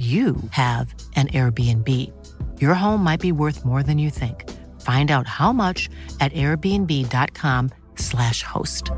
you 0.00 0.36
have 0.52 0.94
an 1.14 1.28
Airbnb. 1.28 2.10
Your 2.58 2.72
home 2.72 3.04
might 3.04 3.20
be 3.20 3.32
worth 3.32 3.66
more 3.66 3.82
than 3.82 3.98
you 3.98 4.08
think. 4.08 4.48
Find 4.80 5.10
out 5.10 5.26
how 5.26 5.52
much 5.52 5.90
at 6.20 6.32
airbnb.com/slash 6.32 8.42
host. 8.42 8.90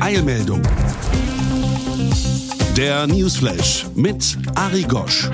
Eilmeldung. 0.00 0.62
Der 2.76 3.08
Newsflash 3.08 3.86
mit 3.96 4.38
Ari 4.54 4.84
Gosch. 4.84 5.28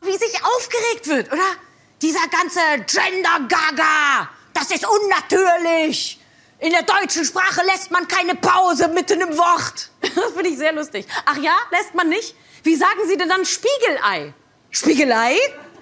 Wie 0.00 0.16
sich 0.16 0.40
aufgeregt 0.44 1.08
wird, 1.08 1.32
oder? 1.32 1.56
Dieser 2.00 2.28
ganze 2.30 2.60
Gender-Gaga, 2.86 4.28
das 4.54 4.70
ist 4.70 4.86
unnatürlich. 4.86 6.19
In 6.60 6.70
der 6.72 6.82
deutschen 6.82 7.24
Sprache 7.24 7.62
lässt 7.66 7.90
man 7.90 8.06
keine 8.06 8.34
Pause 8.34 8.88
mitten 8.94 9.20
im 9.20 9.36
Wort. 9.36 9.90
Das 10.14 10.32
finde 10.34 10.50
ich 10.50 10.58
sehr 10.58 10.74
lustig. 10.74 11.06
Ach 11.24 11.36
ja, 11.38 11.52
lässt 11.70 11.94
man 11.94 12.08
nicht? 12.08 12.34
Wie 12.64 12.74
sagen 12.74 13.00
Sie 13.08 13.16
denn 13.16 13.28
dann 13.28 13.44
Spiegelei? 13.44 14.34
Spiegelei? 14.70 15.36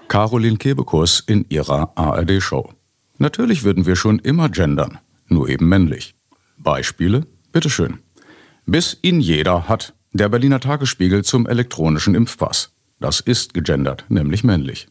Caroline 0.07 0.59
Kebekus 0.59 1.21
in 1.27 1.45
ihrer 1.49 1.93
ARD-Show. 1.97 2.73
Natürlich 3.19 3.65
würden 3.65 3.87
wir 3.87 3.97
schon 3.97 4.21
immer 4.21 4.49
gendern, 4.49 4.99
nur 5.27 5.49
eben 5.49 5.69
männlich. 5.69 6.15
Beispiele? 6.59 7.27
Bitteschön. 7.53 7.99
Bis 8.67 8.99
ihn 9.03 9.21
jeder 9.21 9.69
hat. 9.69 9.95
Der 10.13 10.29
Berliner 10.29 10.61
Tagesspiegel 10.61 11.25
zum 11.25 11.47
elektronischen 11.47 12.15
Impfpass. 12.15 12.71
Das 13.01 13.21
ist 13.21 13.55
gegendert, 13.55 14.05
nämlich 14.09 14.45
männlich. 14.45 14.89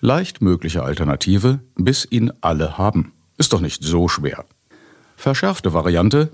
Leicht 0.00 0.40
mögliche 0.40 0.82
Alternative, 0.82 1.60
bis 1.76 2.06
ihn 2.08 2.32
alle 2.40 2.78
haben. 2.78 3.12
Ist 3.36 3.52
doch 3.52 3.60
nicht 3.60 3.82
so 3.82 4.08
schwer. 4.08 4.46
Verschärfte 5.20 5.74
Variante, 5.74 6.30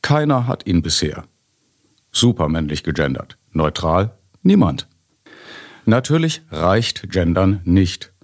keiner 0.00 0.46
hat 0.46 0.66
ihn 0.66 0.80
bisher. 0.80 1.24
Supermännlich 2.10 2.82
gegendert. 2.82 3.36
Neutral, 3.52 4.16
niemand. 4.42 4.88
Natürlich 5.84 6.40
reicht 6.50 7.10
Gendern 7.10 7.60
nicht. 7.64 8.14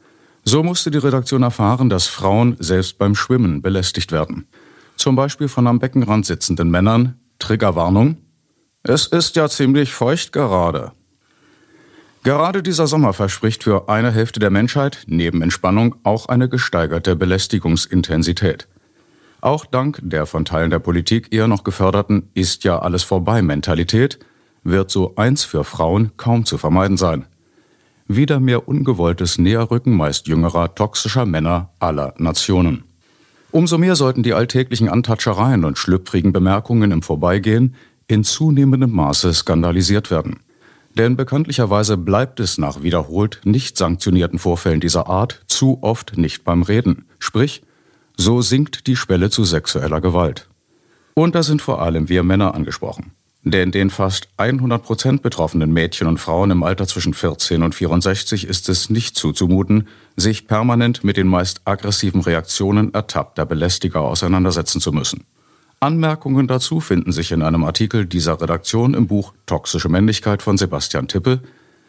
So 0.42 0.62
musste 0.62 0.90
die 0.90 0.96
Redaktion 0.96 1.42
erfahren, 1.42 1.90
dass 1.90 2.06
Frauen 2.06 2.56
selbst 2.58 2.96
beim 2.96 3.14
Schwimmen 3.14 3.60
belästigt 3.60 4.10
werden. 4.10 4.46
Zum 4.96 5.16
Beispiel 5.16 5.48
von 5.48 5.66
am 5.66 5.80
Beckenrand 5.80 6.24
sitzenden 6.24 6.70
Männern, 6.70 7.20
Triggerwarnung, 7.38 8.16
es 8.84 9.06
ist 9.06 9.36
ja 9.36 9.50
ziemlich 9.50 9.92
feucht 9.92 10.32
gerade. 10.32 10.92
Gerade 12.22 12.62
dieser 12.62 12.86
Sommer 12.86 13.12
verspricht 13.12 13.64
für 13.64 13.90
eine 13.90 14.12
Hälfte 14.12 14.40
der 14.40 14.50
Menschheit 14.50 15.04
neben 15.06 15.42
Entspannung 15.42 15.96
auch 16.04 16.26
eine 16.26 16.48
gesteigerte 16.48 17.16
Belästigungsintensität. 17.16 18.66
Auch 19.46 19.64
dank 19.64 20.00
der 20.02 20.26
von 20.26 20.44
Teilen 20.44 20.70
der 20.70 20.80
Politik 20.80 21.32
eher 21.32 21.46
noch 21.46 21.62
geförderten 21.62 22.30
Ist 22.34 22.64
ja 22.64 22.80
alles 22.80 23.04
vorbei 23.04 23.42
Mentalität 23.42 24.18
wird 24.64 24.90
so 24.90 25.14
eins 25.14 25.44
für 25.44 25.62
Frauen 25.62 26.10
kaum 26.16 26.44
zu 26.44 26.58
vermeiden 26.58 26.96
sein. 26.96 27.26
Wieder 28.08 28.40
mehr 28.40 28.66
ungewolltes 28.66 29.38
Näherrücken 29.38 29.96
meist 29.96 30.26
jüngerer, 30.26 30.74
toxischer 30.74 31.26
Männer 31.26 31.70
aller 31.78 32.12
Nationen. 32.18 32.82
Umso 33.52 33.78
mehr 33.78 33.94
sollten 33.94 34.24
die 34.24 34.34
alltäglichen 34.34 34.88
Antatschereien 34.88 35.64
und 35.64 35.78
schlüpfrigen 35.78 36.32
Bemerkungen 36.32 36.90
im 36.90 37.02
Vorbeigehen 37.02 37.76
in 38.08 38.24
zunehmendem 38.24 38.90
Maße 38.90 39.32
skandalisiert 39.32 40.10
werden. 40.10 40.40
Denn 40.98 41.14
bekanntlicherweise 41.14 41.96
bleibt 41.96 42.40
es 42.40 42.58
nach 42.58 42.82
wiederholt 42.82 43.42
nicht 43.44 43.78
sanktionierten 43.78 44.40
Vorfällen 44.40 44.80
dieser 44.80 45.06
Art 45.06 45.44
zu 45.46 45.78
oft 45.82 46.18
nicht 46.18 46.42
beim 46.42 46.62
Reden. 46.62 47.04
Sprich, 47.20 47.62
so 48.16 48.42
sinkt 48.42 48.86
die 48.86 48.96
Schwelle 48.96 49.30
zu 49.30 49.44
sexueller 49.44 50.00
Gewalt. 50.00 50.48
Und 51.14 51.34
da 51.34 51.42
sind 51.42 51.62
vor 51.62 51.80
allem 51.82 52.08
wir 52.08 52.22
Männer 52.22 52.54
angesprochen. 52.54 53.12
Denn 53.42 53.70
den 53.70 53.90
fast 53.90 54.28
100 54.38 54.82
Prozent 54.82 55.22
betroffenen 55.22 55.72
Mädchen 55.72 56.08
und 56.08 56.18
Frauen 56.18 56.50
im 56.50 56.64
Alter 56.64 56.86
zwischen 56.88 57.14
14 57.14 57.62
und 57.62 57.76
64 57.76 58.46
ist 58.46 58.68
es 58.68 58.90
nicht 58.90 59.16
zuzumuten, 59.16 59.86
sich 60.16 60.48
permanent 60.48 61.04
mit 61.04 61.16
den 61.16 61.28
meist 61.28 61.60
aggressiven 61.64 62.22
Reaktionen 62.22 62.92
ertappter 62.92 63.46
Belästiger 63.46 64.00
auseinandersetzen 64.00 64.80
zu 64.80 64.90
müssen. 64.90 65.24
Anmerkungen 65.78 66.48
dazu 66.48 66.80
finden 66.80 67.12
sich 67.12 67.32
in 67.32 67.42
einem 67.42 67.62
Artikel 67.62 68.06
dieser 68.06 68.40
Redaktion 68.40 68.94
im 68.94 69.06
Buch 69.06 69.32
Toxische 69.46 69.88
Männlichkeit 69.88 70.42
von 70.42 70.58
Sebastian 70.58 71.06
Tippe, 71.06 71.40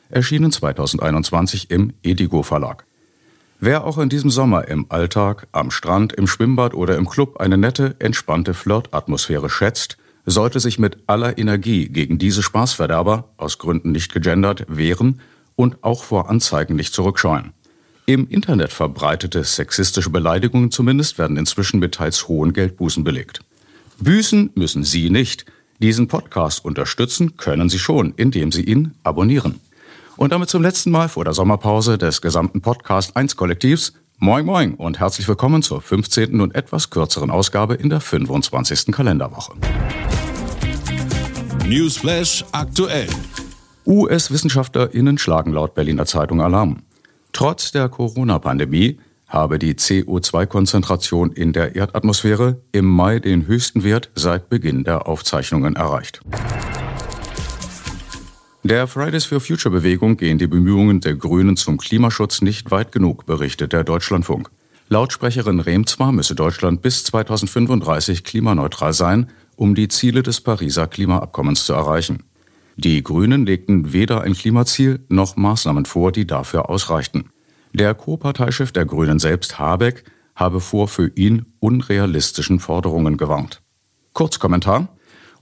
erschienen 0.10 0.52
2021 0.52 1.72
im 1.72 1.94
Edigo 2.04 2.44
Verlag. 2.44 2.87
Wer 3.60 3.86
auch 3.86 3.98
in 3.98 4.10
diesem 4.10 4.30
Sommer 4.30 4.68
im 4.68 4.86
Alltag, 4.90 5.48
am 5.52 5.72
Strand, 5.72 6.14
im 6.14 6.28
Schwimmbad 6.28 6.76
oder 6.76 6.96
im 6.96 7.10
Club 7.10 7.38
eine 7.38 7.58
nette, 7.58 7.96
entspannte 7.98 8.54
Flirtatmosphäre 8.54 9.50
schätzt, 9.50 9.98
sollte 10.28 10.60
sich 10.60 10.78
mit 10.78 10.98
aller 11.08 11.40
Energie 11.40 11.90
gegen 11.90 12.20
diese 12.20 12.44
Spaßverderber, 12.44 13.30
aus 13.38 13.58
Gründen 13.58 13.92
nicht 13.92 14.14
gegendert, 14.14 14.66
wehren 14.68 15.22
und 15.56 15.84
auch 15.84 16.04
vor 16.04 16.30
Anzeigen 16.30 16.76
nicht 16.76 16.94
zurückscheuen. 16.94 17.54
Im 18.06 18.30
Internet 18.30 18.72
verbreitete 18.72 19.44
sexistische 19.44 20.12
Beleidigungen 20.12 20.70
zumindest 20.70 21.18
werden 21.18 21.36
inzwischen 21.36 21.80
mit 21.80 21.96
teils 21.96 22.28
hohen 22.28 22.54
Geldbußen 22.54 23.04
belegt. 23.04 23.42
Büßen 24.00 24.52
müssen 24.54 24.84
Sie 24.84 25.10
nicht. 25.10 25.46
Diesen 25.80 26.08
Podcast 26.08 26.64
unterstützen 26.64 27.38
können 27.38 27.70
Sie 27.70 27.80
schon, 27.80 28.14
indem 28.18 28.52
Sie 28.52 28.64
ihn 28.64 28.94
abonnieren. 29.04 29.60
Und 30.18 30.32
damit 30.32 30.50
zum 30.50 30.64
letzten 30.64 30.90
Mal 30.90 31.10
vor 31.10 31.24
der 31.26 31.34
Sommerpause 31.34 32.00
des 32.00 32.22
gesamten 32.22 32.62
Podcast 32.62 33.16
1 33.16 33.36
Kollektivs. 33.36 33.94
Moin 34.18 34.48
Moin 34.48 34.74
und 34.74 35.00
herzlich 35.00 35.28
willkommen 35.28 35.62
zur 35.62 35.80
15. 35.80 36.42
und 36.42 36.56
etwas 36.56 36.90
kürzeren 36.90 37.30
Ausgabe 37.30 37.76
in 37.76 37.92
der 37.92 38.02
25. 38.02 38.92
Kalenderwoche. 38.92 39.54
Newsflash 41.68 42.44
aktuell. 42.52 43.08
US-WissenschaftlerInnen 43.86 45.20
schlagen 45.20 45.54
laut 45.54 45.76
Berliner 45.76 46.08
Zeitung 46.08 46.42
Alarm. 46.42 46.82
Trotz 47.32 47.72
der 47.72 47.88
Corona-Pandemie 47.88 49.00
habe 49.28 49.60
die 49.60 49.76
CO2-Konzentration 49.76 51.32
in 51.32 51.54
der 51.54 51.76
Erdatmosphäre 51.76 52.60
im 52.72 52.86
Mai 52.86 53.20
den 53.20 53.46
höchsten 53.46 53.84
Wert 53.84 54.10
seit 54.16 54.50
Beginn 54.50 54.84
der 54.84 55.08
Aufzeichnungen 55.08 55.76
erreicht. 55.76 56.22
Der 58.70 58.86
Fridays 58.86 59.24
for 59.24 59.40
Future 59.40 59.74
Bewegung 59.74 60.18
gehen 60.18 60.40
die 60.40 60.48
Bemühungen 60.48 61.00
der 61.00 61.16
Grünen 61.16 61.56
zum 61.56 61.78
Klimaschutz 61.78 62.42
nicht 62.42 62.70
weit 62.70 62.92
genug, 62.92 63.26
berichtet 63.26 63.72
der 63.72 63.86
Deutschlandfunk. 63.86 64.52
Lautsprecherin 64.90 65.62
Rehm 65.62 65.88
zwar 65.88 66.12
müsse 66.12 66.36
Deutschland 66.36 66.82
bis 66.82 67.06
2035 67.06 68.26
klimaneutral 68.26 68.92
sein, 68.92 69.28
um 69.56 69.74
die 69.74 69.88
Ziele 69.88 70.22
des 70.22 70.42
Pariser 70.42 70.86
Klimaabkommens 70.86 71.66
zu 71.66 71.72
erreichen. 71.72 72.24
Die 72.76 73.02
Grünen 73.04 73.46
legten 73.46 73.94
weder 73.94 74.20
ein 74.24 74.34
Klimaziel 74.34 75.00
noch 75.08 75.38
Maßnahmen 75.38 75.86
vor, 75.86 76.12
die 76.12 76.28
dafür 76.28 76.70
ausreichten. 76.70 77.30
Der 77.72 77.94
Co-Parteichef 77.96 78.74
der 78.74 78.84
Grünen 78.84 79.20
selbst, 79.20 79.58
Habeck, 79.58 80.04
habe 80.36 80.60
vor 80.60 80.90
für 80.90 81.10
ihn 81.16 81.46
unrealistischen 81.62 82.60
Forderungen 82.60 83.16
gewarnt. 83.16 83.62
Kurzkommentar. 84.12 84.90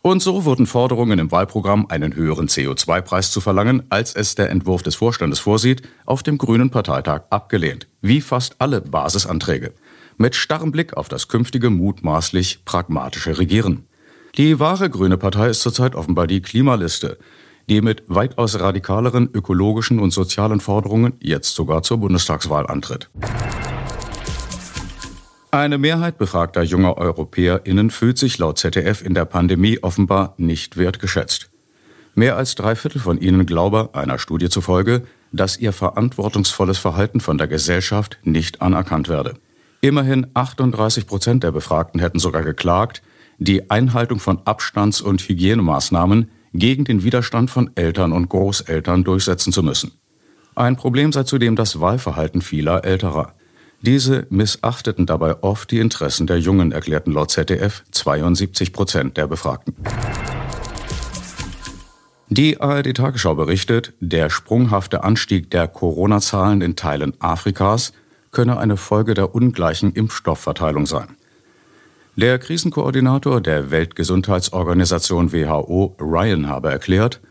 Und 0.05 0.21
so 0.21 0.45
wurden 0.45 0.67
Forderungen 0.67 1.17
im 1.17 1.31
Wahlprogramm, 1.31 1.87
einen 1.89 2.15
höheren 2.15 2.47
CO2-Preis 2.47 3.31
zu 3.31 3.41
verlangen, 3.41 3.81
als 3.89 4.15
es 4.15 4.35
der 4.35 4.51
Entwurf 4.51 4.83
des 4.83 4.93
Vorstandes 4.93 5.39
vorsieht, 5.39 5.81
auf 6.05 6.21
dem 6.21 6.37
Grünen 6.37 6.69
Parteitag 6.69 7.23
abgelehnt. 7.31 7.87
Wie 8.03 8.21
fast 8.21 8.57
alle 8.59 8.81
Basisanträge. 8.81 9.73
Mit 10.17 10.35
starrem 10.35 10.71
Blick 10.71 10.95
auf 10.95 11.09
das 11.09 11.27
künftige 11.27 11.71
mutmaßlich 11.71 12.65
pragmatische 12.65 13.39
Regieren. 13.39 13.87
Die 14.37 14.59
wahre 14.59 14.91
Grüne 14.91 15.17
Partei 15.17 15.49
ist 15.49 15.61
zurzeit 15.61 15.95
offenbar 15.95 16.27
die 16.27 16.43
Klimaliste, 16.43 17.17
die 17.67 17.81
mit 17.81 18.03
weitaus 18.05 18.59
radikaleren 18.59 19.27
ökologischen 19.33 19.97
und 19.97 20.11
sozialen 20.11 20.59
Forderungen 20.59 21.13
jetzt 21.19 21.55
sogar 21.55 21.81
zur 21.81 21.97
Bundestagswahl 21.97 22.67
antritt. 22.67 23.09
Eine 25.55 25.77
Mehrheit 25.77 26.17
befragter 26.17 26.63
junger 26.63 26.97
EuropäerInnen 26.97 27.89
fühlt 27.89 28.17
sich 28.17 28.37
laut 28.39 28.59
ZDF 28.59 29.01
in 29.01 29.13
der 29.13 29.23
Pandemie 29.23 29.79
offenbar 29.81 30.33
nicht 30.35 30.75
wertgeschätzt. 30.75 31.49
Mehr 32.13 32.35
als 32.35 32.55
drei 32.55 32.75
Viertel 32.75 32.99
von 32.99 33.21
ihnen 33.21 33.45
glaube, 33.45 33.91
einer 33.93 34.19
Studie 34.19 34.49
zufolge, 34.49 35.03
dass 35.31 35.57
ihr 35.57 35.71
verantwortungsvolles 35.71 36.77
Verhalten 36.77 37.21
von 37.21 37.37
der 37.37 37.47
Gesellschaft 37.47 38.19
nicht 38.23 38.61
anerkannt 38.61 39.07
werde. 39.07 39.35
Immerhin 39.79 40.27
38 40.33 41.07
Prozent 41.07 41.45
der 41.45 41.53
Befragten 41.53 42.01
hätten 42.01 42.19
sogar 42.19 42.43
geklagt, 42.43 43.01
die 43.37 43.71
Einhaltung 43.71 44.19
von 44.19 44.41
Abstands- 44.43 44.99
und 44.99 45.21
Hygienemaßnahmen 45.21 46.31
gegen 46.53 46.83
den 46.83 47.05
Widerstand 47.05 47.49
von 47.49 47.71
Eltern 47.75 48.11
und 48.11 48.27
Großeltern 48.27 49.05
durchsetzen 49.05 49.53
zu 49.53 49.63
müssen. 49.63 49.93
Ein 50.53 50.75
Problem 50.75 51.13
sei 51.13 51.23
zudem 51.23 51.55
das 51.55 51.79
Wahlverhalten 51.79 52.41
vieler 52.41 52.83
Älterer. 52.83 53.34
Diese 53.85 54.25
missachteten 54.31 55.05
dabei 55.05 55.43
oft 55.43 55.69
die 55.69 55.77
Interessen 55.77 56.25
der 56.25 56.39
Jungen, 56.39 56.71
erklärten 56.71 57.11
laut 57.11 57.29
ZDF 57.29 57.83
72 57.91 58.73
Prozent 58.73 59.15
der 59.15 59.27
Befragten. 59.27 59.75
Die 62.27 62.59
ARD 62.59 62.95
Tagesschau 62.95 63.35
berichtet, 63.35 63.93
der 63.99 64.31
sprunghafte 64.31 65.03
Anstieg 65.03 65.51
der 65.51 65.67
Corona-Zahlen 65.67 66.61
in 66.61 66.75
Teilen 66.75 67.13
Afrikas 67.19 67.93
könne 68.31 68.57
eine 68.57 68.75
Folge 68.75 69.13
der 69.13 69.35
ungleichen 69.35 69.93
Impfstoffverteilung 69.93 70.87
sein. 70.87 71.09
Der 72.15 72.39
Krisenkoordinator 72.39 73.39
der 73.39 73.69
Weltgesundheitsorganisation 73.69 75.31
WHO, 75.31 75.95
Ryan, 76.01 76.47
habe 76.47 76.71
erklärt, 76.71 77.21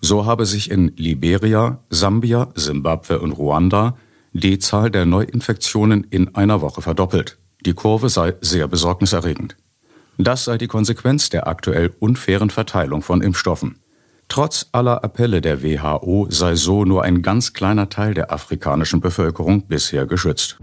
so 0.00 0.26
habe 0.26 0.46
sich 0.46 0.68
in 0.68 0.88
Liberia, 0.96 1.78
Sambia, 1.90 2.48
Simbabwe 2.56 3.20
und 3.20 3.30
Ruanda 3.30 3.96
die 4.32 4.58
Zahl 4.58 4.90
der 4.90 5.06
Neuinfektionen 5.06 6.04
in 6.10 6.34
einer 6.34 6.60
Woche 6.60 6.82
verdoppelt. 6.82 7.38
Die 7.64 7.74
Kurve 7.74 8.08
sei 8.08 8.34
sehr 8.40 8.66
besorgniserregend. 8.66 9.56
Das 10.18 10.44
sei 10.44 10.58
die 10.58 10.66
Konsequenz 10.66 11.30
der 11.30 11.46
aktuell 11.46 11.92
unfairen 11.98 12.50
Verteilung 12.50 13.02
von 13.02 13.22
Impfstoffen. 13.22 13.76
Trotz 14.28 14.66
aller 14.72 15.04
Appelle 15.04 15.40
der 15.40 15.62
WHO 15.62 16.26
sei 16.30 16.54
so 16.54 16.84
nur 16.84 17.02
ein 17.02 17.22
ganz 17.22 17.52
kleiner 17.52 17.88
Teil 17.88 18.14
der 18.14 18.32
afrikanischen 18.32 19.00
Bevölkerung 19.00 19.66
bisher 19.66 20.06
geschützt. 20.06 20.58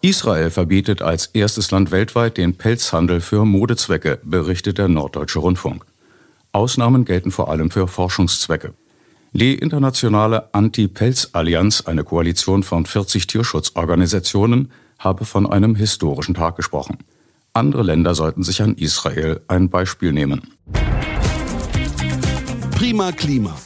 Israel 0.00 0.50
verbietet 0.50 1.02
als 1.02 1.26
erstes 1.26 1.70
Land 1.70 1.90
weltweit 1.90 2.36
den 2.36 2.56
Pelzhandel 2.56 3.20
für 3.20 3.44
Modezwecke, 3.44 4.20
berichtet 4.22 4.78
der 4.78 4.88
Norddeutsche 4.88 5.38
Rundfunk. 5.38 5.84
Ausnahmen 6.52 7.04
gelten 7.04 7.30
vor 7.30 7.50
allem 7.50 7.70
für 7.70 7.88
Forschungszwecke. 7.88 8.74
Die 9.36 9.56
internationale 9.56 10.54
Anti-Pelz-Allianz, 10.54 11.80
eine 11.86 12.04
Koalition 12.04 12.62
von 12.62 12.86
40 12.86 13.26
Tierschutzorganisationen, 13.26 14.70
habe 15.00 15.24
von 15.24 15.50
einem 15.50 15.74
historischen 15.74 16.36
Tag 16.36 16.54
gesprochen. 16.54 16.98
Andere 17.52 17.82
Länder 17.82 18.14
sollten 18.14 18.44
sich 18.44 18.62
an 18.62 18.76
Israel 18.76 19.40
ein 19.48 19.70
Beispiel 19.70 20.12
nehmen. 20.12 20.54
Prima 22.76 23.10
Klima. 23.10 23.56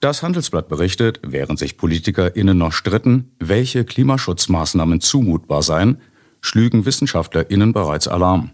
Das 0.00 0.22
Handelsblatt 0.22 0.70
berichtet, 0.70 1.20
während 1.22 1.58
sich 1.58 1.76
PolitikerInnen 1.76 2.56
noch 2.56 2.72
stritten, 2.72 3.32
welche 3.38 3.84
Klimaschutzmaßnahmen 3.84 5.02
zumutbar 5.02 5.62
seien, 5.62 5.98
schlügen 6.40 6.86
WissenschaftlerInnen 6.86 7.74
bereits 7.74 8.08
Alarm. 8.08 8.52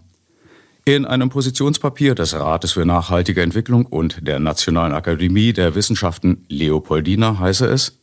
In 0.83 1.05
einem 1.05 1.29
Positionspapier 1.29 2.15
des 2.15 2.33
Rates 2.33 2.71
für 2.71 2.85
nachhaltige 2.85 3.43
Entwicklung 3.43 3.85
und 3.85 4.27
der 4.27 4.39
Nationalen 4.39 4.93
Akademie 4.93 5.53
der 5.53 5.75
Wissenschaften 5.75 6.43
Leopoldina 6.49 7.37
heiße 7.37 7.67
es, 7.67 7.99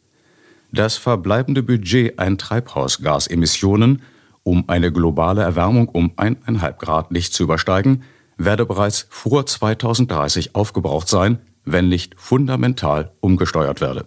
das 0.70 0.96
verbleibende 0.96 1.64
Budget 1.64 2.20
an 2.20 2.38
Treibhausgasemissionen, 2.38 4.02
um 4.44 4.68
eine 4.68 4.92
globale 4.92 5.42
Erwärmung 5.42 5.88
um 5.88 6.12
1,5 6.12 6.72
Grad 6.78 7.10
nicht 7.10 7.34
zu 7.34 7.42
übersteigen, 7.42 8.04
werde 8.36 8.64
bereits 8.64 9.08
vor 9.10 9.44
2030 9.44 10.54
aufgebraucht 10.54 11.08
sein, 11.08 11.40
wenn 11.64 11.88
nicht 11.88 12.14
fundamental 12.16 13.10
umgesteuert 13.18 13.80
werde. 13.80 14.06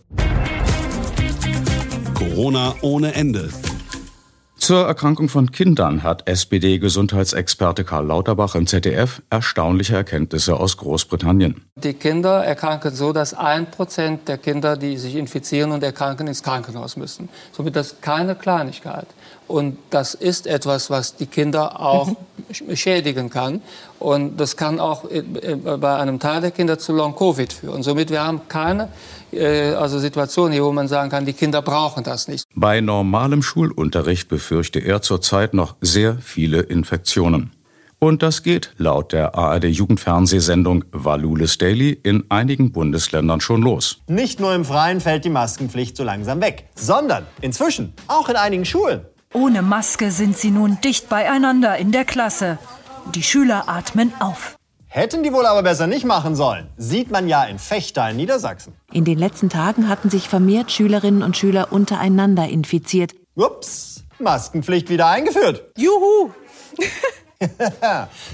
Corona 2.14 2.76
ohne 2.82 3.16
Ende. 3.16 3.50
Zur 4.62 4.86
Erkrankung 4.86 5.28
von 5.28 5.52
Kindern 5.52 6.04
hat 6.04 6.28
SPD-Gesundheitsexperte 6.28 7.84
Karl 7.84 8.06
Lauterbach 8.06 8.54
im 8.54 8.68
ZDF 8.68 9.24
erstaunliche 9.32 9.96
Erkenntnisse 9.96 10.56
aus 10.56 10.78
Großbritannien. 10.78 11.66
Die 11.78 11.96
Kinder 11.96 12.46
erkranken 12.46 12.94
so, 12.94 13.12
dass 13.12 13.34
ein 13.34 13.72
Prozent 13.72 14.28
der 14.28 14.38
Kinder, 14.38 14.78
die 14.78 14.98
sich 14.98 15.16
infizieren 15.16 15.72
und 15.72 15.82
erkranken, 15.82 16.28
ins 16.28 16.44
Krankenhaus 16.44 16.96
müssen. 16.96 17.28
Somit 17.52 17.76
das 17.76 18.02
keine 18.02 18.36
Kleinigkeit. 18.36 19.08
Und 19.48 19.80
das 19.90 20.14
ist 20.14 20.46
etwas, 20.46 20.92
was 20.92 21.16
die 21.16 21.26
Kinder 21.26 21.80
auch 21.80 22.16
schädigen 22.76 23.32
kann. 23.32 23.64
Und 24.02 24.38
das 24.38 24.58
kann 24.58 24.80
auch 24.80 25.06
bei 25.06 25.96
einem 25.96 26.20
Teil 26.20 26.42
der 26.42 26.52
Kinder 26.52 26.80
zu 26.80 26.92
Long-Covid 26.92 27.54
führen. 27.54 27.84
Somit 27.84 28.10
wir 28.10 28.24
haben 28.24 28.42
keine 28.48 28.90
äh, 29.32 29.74
also 29.74 30.00
Situation 30.00 30.52
hier, 30.52 30.64
wo 30.64 30.72
man 30.72 30.88
sagen 30.88 31.12
kann, 31.12 31.26
die 31.26 31.34
Kinder 31.34 31.62
brauchen 31.62 32.04
das 32.04 32.28
nicht. 32.28 32.46
Bei 32.56 32.82
normalem 32.82 33.44
Schulunterricht 33.44 34.28
befürchte 34.28 34.80
er 34.80 35.04
zurzeit 35.04 35.54
noch 35.54 35.76
sehr 35.82 36.18
viele 36.20 36.62
Infektionen. 36.62 37.52
Und 38.00 38.24
das 38.24 38.42
geht 38.42 38.72
laut 38.78 39.14
der 39.14 39.36
ARD-Jugendfernsehsendung 39.36 40.86
Valulis 40.92 41.60
Daily 41.60 41.92
in 41.92 42.24
einigen 42.30 42.72
Bundesländern 42.72 43.42
schon 43.42 43.62
los. 43.62 44.00
Nicht 44.08 44.40
nur 44.40 44.56
im 44.56 44.66
Freien 44.66 45.00
fällt 45.02 45.24
die 45.24 45.30
Maskenpflicht 45.30 45.96
so 45.96 46.04
langsam 46.04 46.42
weg, 46.42 46.66
sondern 46.74 47.28
inzwischen 47.42 47.94
auch 48.08 48.28
in 48.28 48.36
einigen 48.36 48.66
Schulen. 48.66 49.02
Ohne 49.34 49.62
Maske 49.62 50.10
sind 50.10 50.36
sie 50.36 50.50
nun 50.50 50.80
dicht 50.84 51.10
beieinander 51.10 51.78
in 51.78 51.92
der 51.92 52.04
Klasse. 52.04 52.58
Die 53.10 53.24
Schüler 53.24 53.68
atmen 53.68 54.14
auf. 54.20 54.56
Hätten 54.88 55.24
die 55.24 55.34
wohl 55.34 55.46
aber 55.46 55.64
besser 55.64 55.88
nicht 55.88 56.06
machen 56.06 56.36
sollen. 56.36 56.68
Sieht 56.78 57.12
man 57.12 57.28
ja 57.28 57.44
in 57.44 57.60
Fechter 57.60 58.10
in 58.10 58.18
Niedersachsen. 58.18 58.74
In 58.92 59.06
den 59.06 59.18
letzten 59.18 59.50
Tagen 59.50 59.90
hatten 59.90 60.10
sich 60.10 60.30
vermehrt 60.30 60.72
Schülerinnen 60.72 61.24
und 61.24 61.36
Schüler 61.36 61.72
untereinander 61.72 62.48
infiziert. 62.48 63.14
Ups, 63.36 64.04
Maskenpflicht 64.20 64.90
wieder 64.90 65.08
eingeführt. 65.08 65.64
Juhu! 65.78 66.32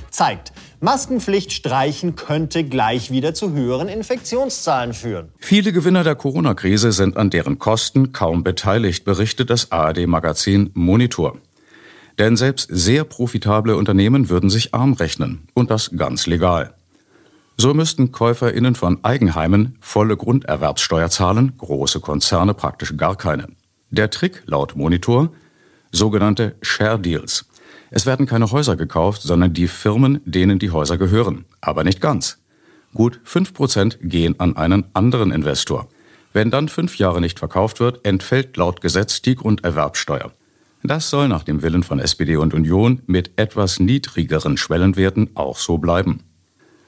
Zeigt, 0.09 0.51
Maskenpflicht 0.79 1.53
streichen 1.53 2.15
könnte 2.15 2.63
gleich 2.63 3.09
wieder 3.09 3.33
zu 3.33 3.53
höheren 3.53 3.87
Infektionszahlen 3.87 4.93
führen. 4.93 5.29
Viele 5.39 5.73
Gewinner 5.73 6.03
der 6.03 6.15
Corona-Krise 6.15 6.91
sind 6.91 7.17
an 7.17 7.29
deren 7.29 7.57
Kosten 7.57 8.11
kaum 8.11 8.43
beteiligt, 8.43 9.05
berichtet 9.05 9.49
das 9.49 9.71
ARD-Magazin 9.71 10.71
Monitor. 10.73 11.37
Denn 12.19 12.35
selbst 12.35 12.69
sehr 12.71 13.03
profitable 13.03 13.75
Unternehmen 13.75 14.29
würden 14.29 14.49
sich 14.49 14.73
arm 14.73 14.93
rechnen. 14.93 15.47
Und 15.53 15.69
das 15.69 15.91
ganz 15.95 16.25
legal. 16.25 16.73
So 17.57 17.73
müssten 17.73 18.11
KäuferInnen 18.11 18.75
von 18.75 19.03
Eigenheimen 19.03 19.77
volle 19.79 20.15
Grunderwerbssteuer 20.15 21.09
zahlen, 21.09 21.53
große 21.57 21.99
Konzerne 21.99 22.53
praktisch 22.53 22.95
gar 22.97 23.15
keine. 23.15 23.47
Der 23.89 24.09
Trick 24.09 24.43
laut 24.45 24.75
Monitor 24.75 25.31
sogenannte 25.91 26.55
Share 26.61 26.99
Deals. 26.99 27.45
Es 27.89 28.05
werden 28.05 28.25
keine 28.25 28.51
Häuser 28.51 28.75
gekauft, 28.75 29.21
sondern 29.21 29.53
die 29.53 29.67
Firmen, 29.67 30.21
denen 30.25 30.59
die 30.59 30.71
Häuser 30.71 30.97
gehören. 30.97 31.45
Aber 31.61 31.83
nicht 31.83 32.01
ganz. 32.01 32.37
Gut 32.93 33.19
5% 33.25 33.97
gehen 34.01 34.39
an 34.39 34.57
einen 34.57 34.85
anderen 34.93 35.31
Investor. 35.31 35.87
Wenn 36.33 36.51
dann 36.51 36.67
fünf 36.67 36.97
Jahre 36.97 37.21
nicht 37.21 37.39
verkauft 37.39 37.79
wird, 37.79 38.05
entfällt 38.05 38.57
laut 38.57 38.81
Gesetz 38.81 39.21
die 39.21 39.35
Grunderwerbsteuer. 39.35 40.31
Das 40.87 41.09
soll 41.09 41.27
nach 41.27 41.43
dem 41.43 41.63
Willen 41.63 41.83
von 41.83 41.99
SPD 41.99 42.37
und 42.37 42.53
Union 42.53 43.01
mit 43.07 43.31
etwas 43.35 43.81
niedrigeren 43.81 44.55
Schwellenwerten 44.55 45.31
auch 45.35 45.57
so 45.57 45.77
bleiben. 45.79 46.23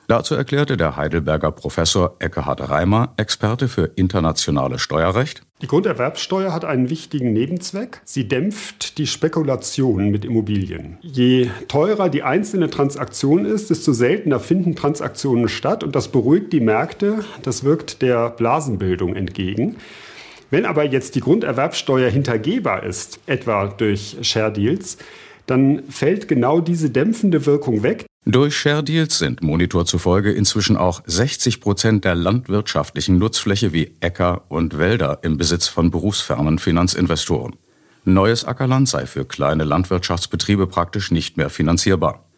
Dazu 0.07 0.35
erklärte 0.35 0.77
der 0.77 0.95
Heidelberger 0.95 1.51
Professor 1.51 2.15
Eckehard 2.19 2.69
Reimer, 2.69 3.13
Experte 3.17 3.67
für 3.67 3.91
internationales 3.97 4.81
Steuerrecht. 4.81 5.41
Die 5.61 5.67
Grunderwerbssteuer 5.67 6.53
hat 6.53 6.63
einen 6.63 6.89
wichtigen 6.89 7.33
Nebenzweck. 7.33 7.99
Sie 8.05 8.25
dämpft 8.25 8.97
die 8.99 9.05
Spekulation 9.05 10.11
mit 10.11 10.23
Immobilien. 10.23 10.97
Je 11.01 11.49
teurer 11.67 12.07
die 12.07 12.23
einzelne 12.23 12.69
Transaktion 12.69 13.43
ist, 13.43 13.69
desto 13.69 13.91
seltener 13.91 14.39
finden 14.39 14.77
Transaktionen 14.77 15.49
statt 15.49 15.83
und 15.83 15.93
das 15.93 16.07
beruhigt 16.07 16.53
die 16.53 16.61
Märkte. 16.61 17.25
Das 17.43 17.65
wirkt 17.65 18.01
der 18.01 18.29
Blasenbildung 18.29 19.13
entgegen. 19.13 19.75
Wenn 20.51 20.65
aber 20.65 20.83
jetzt 20.83 21.15
die 21.15 21.19
Grunderwerbsteuer 21.19 22.09
hintergehbar 22.09 22.83
ist, 22.83 23.19
etwa 23.27 23.67
durch 23.67 24.17
Share 24.21 24.51
Deals, 24.51 24.97
dann 25.45 25.83
fällt 25.89 26.27
genau 26.27 26.59
diese 26.61 26.89
dämpfende 26.89 27.45
Wirkung 27.45 27.83
weg. 27.83 28.05
Durch 28.25 28.55
Share 28.55 28.83
Deals 28.83 29.17
sind 29.17 29.41
Monitor 29.41 29.85
zufolge 29.85 30.31
inzwischen 30.31 30.77
auch 30.77 31.01
60 31.05 31.61
Prozent 31.61 32.05
der 32.05 32.15
landwirtschaftlichen 32.15 33.17
Nutzfläche 33.17 33.73
wie 33.73 33.93
Äcker 34.01 34.43
und 34.49 34.77
Wälder 34.77 35.19
im 35.23 35.37
Besitz 35.37 35.67
von 35.67 35.89
berufsfernen 35.89 36.59
Finanzinvestoren. 36.59 37.55
Neues 38.05 38.45
Ackerland 38.45 38.87
sei 38.87 39.05
für 39.05 39.25
kleine 39.25 39.63
Landwirtschaftsbetriebe 39.63 40.67
praktisch 40.67 41.11
nicht 41.11 41.37
mehr 41.37 41.49
finanzierbar. 41.49 42.28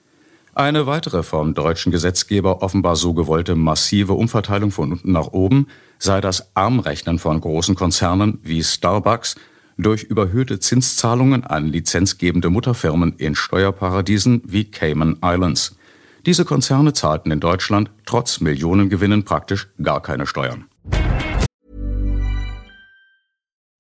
Eine 0.54 0.86
weitere 0.86 1.24
vom 1.24 1.54
deutschen 1.54 1.94
Gesetzgeber 1.94 2.62
offenbar 2.62 2.98
so 2.98 3.14
gewollte 3.14 3.56
massive 3.56 4.14
Umverteilung 4.14 4.72
von 4.72 4.92
unten 4.92 5.14
nach 5.14 5.28
oben 5.28 5.68
sei 5.98 6.20
das 6.20 6.56
Armrechnen 6.56 7.20
von 7.20 7.40
großen 7.40 7.76
Konzernen 7.76 8.40
wie 8.44 8.62
Starbucks 8.62 9.36
durch 9.78 10.04
überhöhte 10.04 10.60
Zinszahlungen 10.60 11.46
an 11.46 11.68
lizenzgebende 11.68 12.50
Mutterfirmen 12.50 13.14
in 13.18 13.34
Steuerparadiesen 13.34 14.42
wie 14.46 14.66
Cayman 14.66 15.20
Islands. 15.24 15.78
Diese 16.26 16.44
Konzerne 16.44 16.92
zahlten 16.92 17.32
in 17.32 17.40
Deutschland 17.40 17.90
trotz 18.06 18.42
Millionengewinnen 18.42 19.24
praktisch 19.24 19.70
gar 19.82 20.02
keine 20.02 20.28
Steuern. 20.28 20.66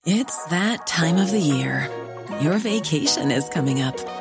It's 0.05 0.45
that 0.49 0.85
time 0.87 1.21
of 1.21 1.29
the 1.29 1.37
year. 1.37 1.89
Your 2.41 2.57
vacation 2.63 3.29
is 3.29 3.49
coming 3.49 3.83
up. 3.83 4.20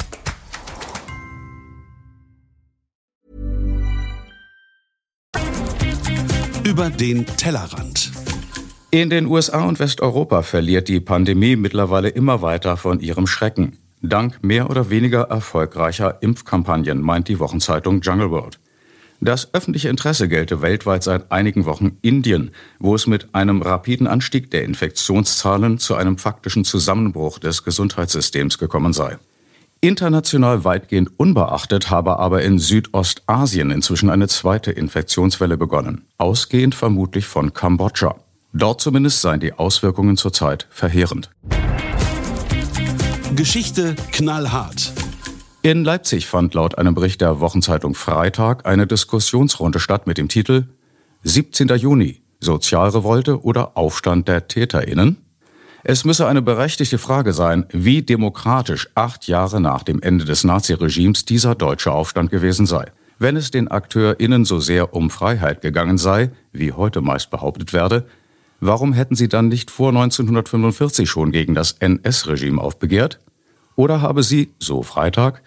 Über 6.71 6.89
den 6.89 7.25
Tellerrand. 7.25 8.13
In 8.91 9.09
den 9.09 9.25
USA 9.25 9.65
und 9.65 9.79
Westeuropa 9.79 10.41
verliert 10.41 10.87
die 10.87 11.01
Pandemie 11.01 11.57
mittlerweile 11.57 12.07
immer 12.07 12.41
weiter 12.41 12.77
von 12.77 13.01
ihrem 13.01 13.27
Schrecken. 13.27 13.77
Dank 14.01 14.41
mehr 14.41 14.69
oder 14.69 14.89
weniger 14.89 15.23
erfolgreicher 15.23 16.19
Impfkampagnen, 16.21 17.01
meint 17.01 17.27
die 17.27 17.39
Wochenzeitung 17.39 17.99
Jungle 17.99 18.31
World. 18.31 18.57
Das 19.19 19.53
öffentliche 19.53 19.89
Interesse 19.89 20.29
gelte 20.29 20.61
weltweit 20.61 21.03
seit 21.03 21.29
einigen 21.29 21.65
Wochen 21.65 21.97
Indien, 22.01 22.51
wo 22.79 22.95
es 22.95 23.05
mit 23.05 23.35
einem 23.35 23.61
rapiden 23.61 24.07
Anstieg 24.07 24.49
der 24.49 24.63
Infektionszahlen 24.63 25.77
zu 25.77 25.95
einem 25.95 26.17
faktischen 26.17 26.63
Zusammenbruch 26.63 27.39
des 27.39 27.65
Gesundheitssystems 27.65 28.57
gekommen 28.57 28.93
sei. 28.93 29.17
International 29.83 30.63
weitgehend 30.63 31.09
unbeachtet 31.17 31.89
habe 31.89 32.19
aber 32.19 32.43
in 32.43 32.59
Südostasien 32.59 33.71
inzwischen 33.71 34.11
eine 34.11 34.27
zweite 34.27 34.71
Infektionswelle 34.71 35.57
begonnen, 35.57 36.05
ausgehend 36.19 36.75
vermutlich 36.75 37.25
von 37.25 37.55
Kambodscha. 37.55 38.15
Dort 38.53 38.79
zumindest 38.79 39.21
seien 39.21 39.39
die 39.39 39.53
Auswirkungen 39.53 40.17
zurzeit 40.17 40.67
verheerend. 40.69 41.31
Geschichte 43.35 43.95
knallhart. 44.11 44.93
In 45.63 45.83
Leipzig 45.83 46.27
fand 46.27 46.53
laut 46.53 46.77
einem 46.77 46.93
Bericht 46.93 47.21
der 47.21 47.39
Wochenzeitung 47.39 47.95
Freitag 47.95 48.67
eine 48.67 48.85
Diskussionsrunde 48.85 49.79
statt 49.79 50.05
mit 50.05 50.19
dem 50.19 50.27
Titel 50.27 50.65
17. 51.23 51.69
Juni 51.69 52.21
Sozialrevolte 52.39 53.43
oder 53.43 53.75
Aufstand 53.77 54.27
der 54.27 54.47
TäterInnen? 54.47 55.17
Es 55.83 56.05
müsse 56.05 56.27
eine 56.27 56.43
berechtigte 56.43 56.99
Frage 56.99 57.33
sein, 57.33 57.65
wie 57.71 58.03
demokratisch 58.03 58.87
acht 58.93 59.27
Jahre 59.27 59.59
nach 59.59 59.81
dem 59.81 59.99
Ende 60.01 60.25
des 60.25 60.43
Naziregimes 60.43 61.25
dieser 61.25 61.55
deutsche 61.55 61.91
Aufstand 61.91 62.29
gewesen 62.29 62.67
sei. 62.67 62.91
Wenn 63.17 63.35
es 63.35 63.49
den 63.49 63.67
AkteurInnen 63.67 64.45
so 64.45 64.59
sehr 64.59 64.93
um 64.93 65.09
Freiheit 65.09 65.61
gegangen 65.61 65.97
sei, 65.97 66.31
wie 66.51 66.71
heute 66.71 67.01
meist 67.01 67.31
behauptet 67.31 67.73
werde, 67.73 68.05
warum 68.59 68.93
hätten 68.93 69.15
sie 69.15 69.27
dann 69.27 69.47
nicht 69.47 69.71
vor 69.71 69.89
1945 69.89 71.09
schon 71.09 71.31
gegen 71.31 71.55
das 71.55 71.73
NS-Regime 71.73 72.61
aufbegehrt? 72.61 73.19
Oder 73.75 74.01
habe 74.01 74.21
sie, 74.21 74.53
so 74.59 74.83
Freitag, 74.83 75.41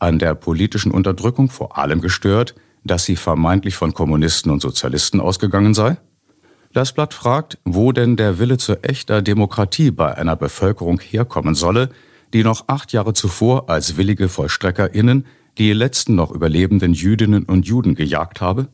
an 0.00 0.18
der 0.18 0.34
politischen 0.34 0.90
Unterdrückung 0.90 1.48
vor 1.48 1.78
allem 1.78 2.00
gestört, 2.00 2.56
dass 2.82 3.04
sie 3.04 3.16
vermeintlich 3.16 3.76
von 3.76 3.94
Kommunisten 3.94 4.50
und 4.50 4.62
Sozialisten 4.62 5.20
ausgegangen 5.20 5.74
sei? 5.74 5.96
Das 6.76 6.92
Blatt 6.92 7.14
fragt, 7.14 7.56
wo 7.64 7.90
denn 7.90 8.16
der 8.16 8.38
Wille 8.38 8.58
zu 8.58 8.82
echter 8.82 9.22
Demokratie 9.22 9.90
bei 9.90 10.14
einer 10.14 10.36
Bevölkerung 10.36 11.00
herkommen 11.00 11.54
solle, 11.54 11.88
die 12.34 12.44
noch 12.44 12.64
acht 12.66 12.92
Jahre 12.92 13.14
zuvor 13.14 13.70
als 13.70 13.96
willige 13.96 14.28
VollstreckerInnen 14.28 15.24
die 15.56 15.72
letzten 15.72 16.16
noch 16.16 16.30
überlebenden 16.30 16.92
Jüdinnen 16.92 17.44
und 17.44 17.66
Juden 17.66 17.94
gejagt 17.94 18.42
habe? 18.42 18.68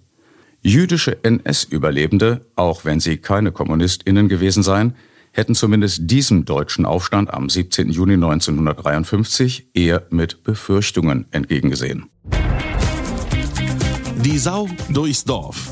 Jüdische 0.62 1.22
NS-Überlebende, 1.22 2.44
auch 2.56 2.84
wenn 2.84 2.98
sie 2.98 3.18
keine 3.18 3.52
KommunistInnen 3.52 4.28
gewesen 4.28 4.64
seien, 4.64 4.96
hätten 5.30 5.54
zumindest 5.54 6.10
diesem 6.10 6.44
deutschen 6.44 6.86
Aufstand 6.86 7.32
am 7.32 7.48
17. 7.48 7.88
Juni 7.88 8.14
1953 8.14 9.68
eher 9.74 10.02
mit 10.10 10.42
Befürchtungen 10.42 11.26
entgegengesehen. 11.30 12.06
Die 14.24 14.38
Sau 14.38 14.66
durchs 14.90 15.22
Dorf. 15.22 15.71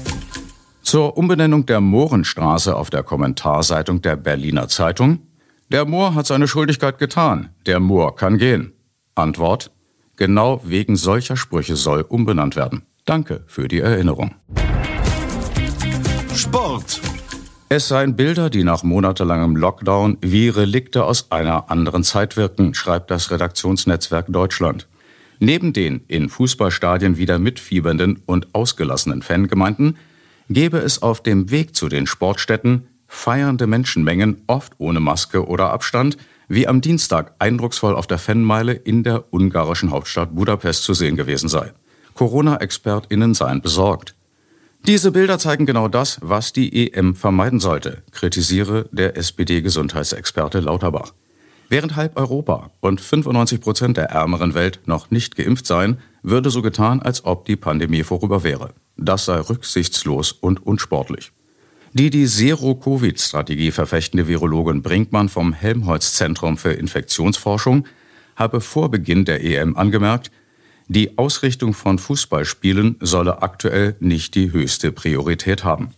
Zur 0.90 1.16
Umbenennung 1.16 1.66
der 1.66 1.80
Mohrenstraße 1.80 2.74
auf 2.74 2.90
der 2.90 3.04
Kommentarseitung 3.04 4.02
der 4.02 4.16
Berliner 4.16 4.66
Zeitung. 4.66 5.20
Der 5.70 5.84
Mohr 5.84 6.16
hat 6.16 6.26
seine 6.26 6.48
Schuldigkeit 6.48 6.98
getan. 6.98 7.50
Der 7.64 7.78
Mohr 7.78 8.16
kann 8.16 8.38
gehen. 8.38 8.72
Antwort. 9.14 9.70
Genau 10.16 10.60
wegen 10.64 10.96
solcher 10.96 11.36
Sprüche 11.36 11.76
soll 11.76 12.00
umbenannt 12.00 12.56
werden. 12.56 12.82
Danke 13.04 13.44
für 13.46 13.68
die 13.68 13.78
Erinnerung. 13.78 14.34
Sport. 16.34 17.00
Es 17.68 17.86
seien 17.86 18.16
Bilder, 18.16 18.50
die 18.50 18.64
nach 18.64 18.82
monatelangem 18.82 19.54
Lockdown 19.54 20.18
wie 20.22 20.48
Relikte 20.48 21.04
aus 21.04 21.30
einer 21.30 21.70
anderen 21.70 22.02
Zeit 22.02 22.36
wirken, 22.36 22.74
schreibt 22.74 23.12
das 23.12 23.30
Redaktionsnetzwerk 23.30 24.26
Deutschland. 24.28 24.88
Neben 25.38 25.72
den 25.72 26.00
in 26.08 26.28
Fußballstadien 26.28 27.16
wieder 27.16 27.38
mitfiebernden 27.38 28.24
und 28.26 28.52
ausgelassenen 28.56 29.22
Fangemeinden 29.22 29.96
gäbe 30.50 30.78
es 30.78 31.00
auf 31.00 31.22
dem 31.22 31.50
Weg 31.50 31.74
zu 31.74 31.88
den 31.88 32.06
Sportstätten 32.06 32.88
feiernde 33.06 33.66
Menschenmengen, 33.66 34.42
oft 34.46 34.74
ohne 34.78 35.00
Maske 35.00 35.46
oder 35.46 35.70
Abstand, 35.70 36.16
wie 36.48 36.68
am 36.68 36.80
Dienstag 36.80 37.34
eindrucksvoll 37.38 37.94
auf 37.94 38.06
der 38.06 38.18
Fanmeile 38.18 38.72
in 38.72 39.02
der 39.02 39.32
ungarischen 39.32 39.90
Hauptstadt 39.90 40.34
Budapest 40.34 40.84
zu 40.84 40.94
sehen 40.94 41.16
gewesen 41.16 41.48
sei. 41.48 41.72
Corona-ExpertInnen 42.14 43.34
seien 43.34 43.62
besorgt. 43.62 44.14
Diese 44.86 45.12
Bilder 45.12 45.38
zeigen 45.38 45.66
genau 45.66 45.88
das, 45.88 46.18
was 46.22 46.52
die 46.52 46.92
EM 46.92 47.14
vermeiden 47.14 47.60
sollte, 47.60 48.02
kritisiere 48.12 48.88
der 48.92 49.16
SPD-Gesundheitsexperte 49.16 50.60
Lauterbach. 50.60 51.12
Während 51.68 51.94
halb 51.94 52.16
Europa 52.16 52.70
und 52.80 53.00
95 53.00 53.60
Prozent 53.60 53.96
der 53.96 54.06
ärmeren 54.06 54.54
Welt 54.54 54.80
noch 54.86 55.10
nicht 55.10 55.36
geimpft 55.36 55.66
seien, 55.66 55.98
würde 56.22 56.50
so 56.50 56.62
getan, 56.62 57.00
als 57.00 57.24
ob 57.24 57.44
die 57.44 57.56
Pandemie 57.56 58.02
vorüber 58.02 58.42
wäre. 58.42 58.74
Das 59.02 59.24
sei 59.24 59.40
rücksichtslos 59.40 60.32
und 60.32 60.64
unsportlich. 60.64 61.32
Die 61.94 62.10
die 62.10 62.26
Zero-Covid-Strategie 62.26 63.70
verfechtende 63.70 64.28
Virologin 64.28 64.82
Brinkmann 64.82 65.28
vom 65.28 65.54
Helmholtz-Zentrum 65.54 66.58
für 66.58 66.72
Infektionsforschung 66.72 67.86
habe 68.36 68.60
vor 68.60 68.90
Beginn 68.90 69.24
der 69.24 69.42
EM 69.42 69.76
angemerkt, 69.76 70.30
die 70.86 71.18
Ausrichtung 71.18 71.72
von 71.72 71.98
Fußballspielen 71.98 72.96
solle 73.00 73.42
aktuell 73.42 73.96
nicht 74.00 74.34
die 74.34 74.52
höchste 74.52 74.92
Priorität 74.92 75.64
haben. 75.64 75.90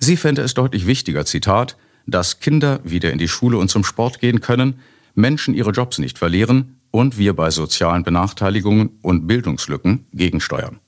Sie 0.00 0.16
fände 0.16 0.42
es 0.42 0.54
deutlich 0.54 0.86
wichtiger, 0.86 1.24
Zitat, 1.24 1.76
dass 2.06 2.40
Kinder 2.40 2.80
wieder 2.82 3.12
in 3.12 3.18
die 3.18 3.28
Schule 3.28 3.58
und 3.58 3.68
zum 3.68 3.84
Sport 3.84 4.20
gehen 4.20 4.40
können, 4.40 4.80
Menschen 5.14 5.54
ihre 5.54 5.70
Jobs 5.70 5.98
nicht 5.98 6.18
verlieren 6.18 6.78
und 6.90 7.18
wir 7.18 7.34
bei 7.34 7.50
sozialen 7.50 8.02
Benachteiligungen 8.02 8.98
und 9.02 9.26
Bildungslücken 9.26 10.06
gegensteuern. 10.12 10.80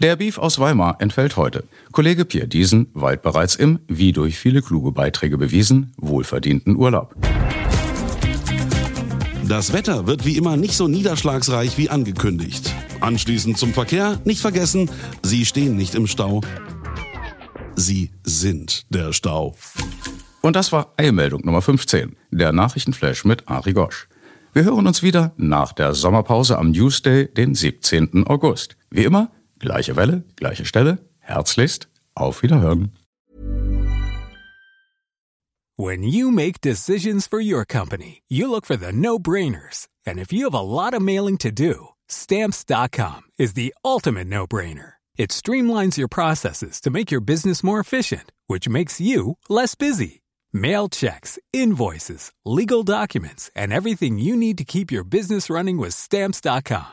Der 0.00 0.16
Beef 0.16 0.38
aus 0.38 0.58
Weimar 0.58 0.96
entfällt 1.00 1.36
heute. 1.36 1.64
Kollege 1.92 2.24
Pierre 2.24 2.48
Diesen 2.48 2.88
weilt 2.94 3.22
bereits 3.22 3.54
im, 3.54 3.78
wie 3.86 4.12
durch 4.12 4.38
viele 4.38 4.60
kluge 4.60 4.90
Beiträge 4.90 5.38
bewiesen, 5.38 5.92
wohlverdienten 5.96 6.76
Urlaub. 6.76 7.14
Das 9.46 9.72
Wetter 9.72 10.06
wird 10.06 10.24
wie 10.24 10.36
immer 10.36 10.56
nicht 10.56 10.74
so 10.74 10.88
niederschlagsreich 10.88 11.78
wie 11.78 11.90
angekündigt. 11.90 12.72
Anschließend 13.00 13.56
zum 13.56 13.72
Verkehr, 13.72 14.18
nicht 14.24 14.40
vergessen, 14.40 14.90
Sie 15.22 15.44
stehen 15.44 15.76
nicht 15.76 15.94
im 15.94 16.06
Stau. 16.06 16.40
Sie 17.76 18.10
sind 18.24 18.86
der 18.88 19.12
Stau. 19.12 19.54
Und 20.40 20.56
das 20.56 20.72
war 20.72 20.92
Eilmeldung 20.96 21.42
Nummer 21.44 21.62
15, 21.62 22.16
der 22.30 22.52
Nachrichtenflash 22.52 23.24
mit 23.24 23.48
Ari 23.48 23.72
Gosch. 23.74 24.08
Wir 24.54 24.64
hören 24.64 24.86
uns 24.86 25.02
wieder 25.02 25.32
nach 25.36 25.72
der 25.72 25.94
Sommerpause 25.94 26.58
am 26.58 26.70
Newsday, 26.70 27.28
den 27.28 27.54
17. 27.54 28.26
August. 28.26 28.76
Wie 28.90 29.04
immer, 29.04 29.30
gleiche 29.64 29.96
Welle, 29.96 30.22
gleiche 30.36 30.64
Stelle. 30.64 30.98
Herzlichst, 31.18 31.88
auf 32.14 32.42
Wiederhören. 32.42 32.92
When 35.76 36.04
you 36.04 36.30
make 36.30 36.60
decisions 36.60 37.26
for 37.26 37.40
your 37.40 37.64
company, 37.64 38.22
you 38.28 38.48
look 38.48 38.64
for 38.64 38.76
the 38.76 38.92
no-brainers. 38.92 39.88
And 40.06 40.20
if 40.20 40.32
you 40.32 40.44
have 40.44 40.54
a 40.54 40.60
lot 40.60 40.94
of 40.94 41.02
mailing 41.02 41.36
to 41.38 41.50
do, 41.50 41.88
stamps.com 42.08 43.22
is 43.38 43.54
the 43.54 43.74
ultimate 43.84 44.28
no-brainer. 44.28 44.92
It 45.16 45.30
streamlines 45.30 45.96
your 45.96 46.08
processes 46.08 46.80
to 46.82 46.90
make 46.90 47.10
your 47.10 47.20
business 47.20 47.64
more 47.64 47.80
efficient, 47.80 48.30
which 48.46 48.68
makes 48.68 49.00
you 49.00 49.36
less 49.48 49.74
busy. 49.74 50.22
Mail 50.52 50.88
checks, 50.88 51.38
invoices, 51.52 52.30
legal 52.44 52.84
documents, 52.84 53.50
and 53.56 53.72
everything 53.72 54.18
you 54.18 54.36
need 54.36 54.58
to 54.58 54.64
keep 54.64 54.92
your 54.92 55.04
business 55.04 55.50
running 55.50 55.78
with 55.78 55.94
stamps.com. 55.94 56.92